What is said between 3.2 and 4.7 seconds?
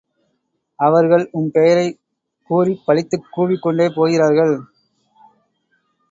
கூவிக்கொண்டே போகிறார்கள்.